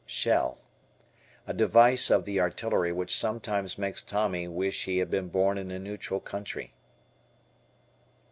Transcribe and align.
Shell. 0.07 0.57
A 1.45 1.53
device 1.53 2.09
of 2.09 2.25
the 2.25 2.39
artillery 2.39 2.91
which 2.91 3.15
sometimes 3.15 3.77
makes 3.77 4.01
Tommy 4.01 4.47
wish 4.47 4.85
he 4.85 4.97
had 4.97 5.11
been 5.11 5.27
born 5.27 5.59
in 5.59 5.69
a 5.69 5.77
neutral 5.77 6.19
country. 6.19 6.73